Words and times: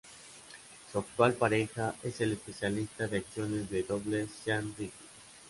Su 0.91 0.97
actual 0.97 1.33
pareja, 1.35 1.93
es 2.01 2.21
el 2.21 2.31
especialista 2.31 3.05
en 3.05 3.17
acciones 3.17 3.69
de 3.69 3.83
dobles 3.83 4.31
Sean 4.43 4.73
Rigby. 4.75 4.91